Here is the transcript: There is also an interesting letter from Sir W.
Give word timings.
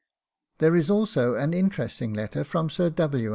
There 0.57 0.75
is 0.75 0.89
also 0.89 1.35
an 1.35 1.53
interesting 1.53 2.11
letter 2.11 2.43
from 2.43 2.71
Sir 2.71 2.89
W. 2.89 3.29